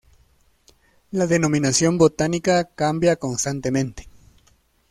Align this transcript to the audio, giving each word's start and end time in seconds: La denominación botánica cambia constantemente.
La 1.11 1.27
denominación 1.27 1.99
botánica 1.99 2.63
cambia 2.73 3.17
constantemente. 3.17 4.09